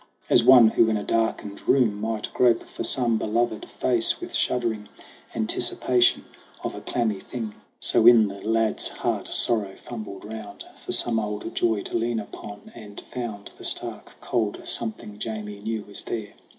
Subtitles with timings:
[0.31, 4.89] As one who in a darkened room might grope For some beloved face, with shuddering
[5.35, 6.25] Anticipation
[6.63, 9.75] of a clammy thing; 20 SONG OF HUGH GLASS So in the lad's heart sorrow
[9.75, 15.19] fumbled round For some old joy to lean upon, and found The stark, cold something
[15.19, 16.33] Jamie knew was there.